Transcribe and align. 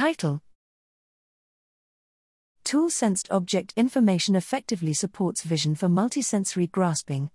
Title 0.00 0.40
Tool 2.64 2.88
sensed 2.88 3.30
object 3.30 3.74
information 3.76 4.34
effectively 4.34 4.94
supports 4.94 5.42
vision 5.42 5.74
for 5.74 5.88
multisensory 5.90 6.70
grasping. 6.70 7.28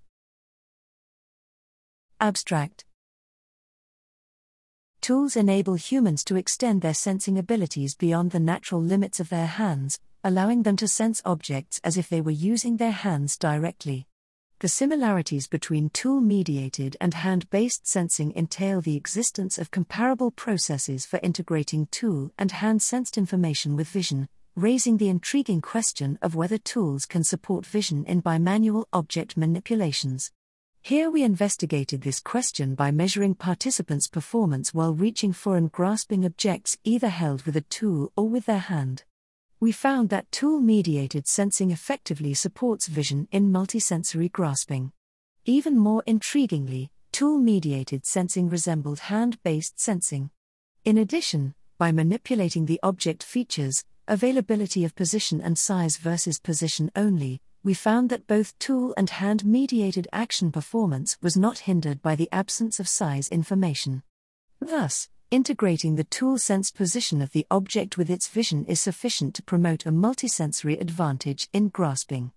Abstract 2.20 2.84
Tools 5.00 5.36
enable 5.36 5.76
humans 5.76 6.24
to 6.24 6.38
extend 6.38 6.82
their 6.82 6.96
sensing 6.96 7.38
abilities 7.38 7.94
beyond 7.94 8.32
the 8.32 8.40
natural 8.40 8.82
limits 8.82 9.20
of 9.20 9.30
their 9.30 9.46
hands, 9.46 10.00
allowing 10.24 10.64
them 10.64 10.76
to 10.78 10.88
sense 10.88 11.22
objects 11.24 11.80
as 11.84 11.98
if 11.98 12.10
they 12.10 12.20
were 12.20 12.32
using 12.32 12.78
their 12.78 12.90
hands 12.90 13.38
directly. 13.38 14.08
The 14.60 14.70
similarities 14.70 15.50
between 15.50 15.90
tool 15.90 16.22
mediated 16.22 16.96
and 17.02 17.14
hand 17.14 17.50
based 17.50 17.86
sensing 17.86 18.32
entail 18.38 18.80
the 18.80 18.96
existence 18.96 19.58
of 19.58 19.70
comparable 19.70 20.32
processes 20.32 21.06
for 21.06 21.20
integrating 21.22 21.88
tool 21.92 22.32
and 22.38 22.52
hand 22.52 22.82
sensed 22.82 23.18
information 23.18 23.76
with 23.76 23.90
vision, 23.90 24.30
raising 24.56 24.96
the 24.96 25.10
intriguing 25.10 25.60
question 25.60 26.18
of 26.22 26.36
whether 26.36 26.58
tools 26.58 27.06
can 27.06 27.26
support 27.26 27.66
vision 27.66 28.06
in 28.06 28.22
bimanual 28.22 28.86
object 28.94 29.36
manipulations. 29.36 30.32
Here 30.82 31.12
we 31.12 31.24
investigated 31.24 32.02
this 32.02 32.22
question 32.22 32.76
by 32.76 32.92
measuring 32.92 33.36
participants' 33.36 34.08
performance 34.08 34.74
while 34.74 34.94
reaching 34.94 35.34
for 35.34 35.58
and 35.58 35.70
grasping 35.70 36.24
objects 36.24 36.78
either 36.86 37.10
held 37.10 37.42
with 37.42 37.58
a 37.58 37.62
tool 37.62 38.14
or 38.16 38.30
with 38.30 38.46
their 38.46 38.60
hand. 38.60 39.04
We 39.60 39.72
found 39.72 40.10
that 40.10 40.32
tool 40.32 40.60
mediated 40.60 41.28
sensing 41.28 41.72
effectively 41.72 42.34
supports 42.34 42.88
vision 42.88 43.28
in 43.32 43.54
multisensory 43.54 44.30
grasping. 44.30 44.92
Even 45.46 45.78
more 45.78 46.04
intriguingly, 46.06 46.90
tool 47.14 47.38
mediated 47.38 48.06
sensing 48.06 48.50
resembled 48.50 49.00
hand 49.00 49.42
based 49.44 49.80
sensing. 49.80 50.30
In 50.84 50.98
addition, 50.98 51.56
by 51.78 51.94
manipulating 51.94 52.66
the 52.66 52.82
object 52.84 53.24
features, 53.24 53.86
availability 54.08 54.84
of 54.84 54.94
position 54.94 55.40
and 55.40 55.58
size 55.58 55.98
versus 55.98 56.38
position 56.40 56.92
only, 56.96 57.42
we 57.64 57.74
found 57.74 58.10
that 58.10 58.28
both 58.28 58.58
tool 58.60 58.94
and 58.98 59.10
hand 59.10 59.46
mediated 59.46 60.08
action 60.12 60.52
performance 60.52 61.18
was 61.22 61.38
not 61.38 61.60
hindered 61.60 62.02
by 62.02 62.16
the 62.16 62.30
absence 62.32 62.80
of 62.80 62.88
size 62.88 63.30
information. 63.30 64.04
Thus, 64.60 65.10
integrating 65.32 65.96
the 65.96 66.04
tool 66.04 66.38
sensed 66.38 66.76
position 66.76 67.22
of 67.22 67.32
the 67.32 67.46
object 67.50 67.98
with 67.98 68.10
its 68.10 68.28
vision 68.28 68.66
is 68.66 68.80
sufficient 68.80 69.34
to 69.36 69.44
promote 69.44 69.86
a 69.86 69.92
multisensory 69.92 70.80
advantage 70.80 71.50
in 71.54 71.70
grasping. 71.70 72.32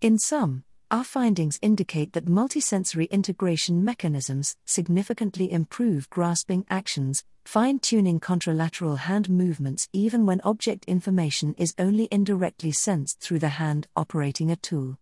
In 0.00 0.18
sum, 0.18 0.64
our 0.90 1.04
findings 1.04 1.58
indicate 1.62 2.14
that 2.14 2.26
multisensory 2.26 3.08
integration 3.10 3.84
mechanisms 3.84 4.56
significantly 4.64 5.52
improve 5.52 6.10
grasping 6.10 6.64
actions, 6.68 7.22
fine 7.44 7.78
tuning 7.78 8.18
contralateral 8.18 8.98
hand 8.98 9.28
movements 9.28 9.88
even 9.92 10.26
when 10.26 10.40
object 10.40 10.84
information 10.86 11.54
is 11.58 11.74
only 11.78 12.08
indirectly 12.10 12.72
sensed 12.72 13.20
through 13.20 13.38
the 13.38 13.50
hand 13.50 13.86
operating 13.94 14.50
a 14.50 14.56
tool. 14.56 14.98